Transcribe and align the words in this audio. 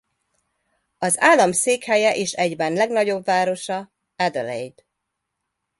Az 0.97 1.19
állam 1.21 1.51
székhelye 1.51 2.15
és 2.15 2.31
egyben 2.33 2.73
legnagyobb 2.73 3.25
városa 3.25 3.91
Adelaide. 4.15 4.83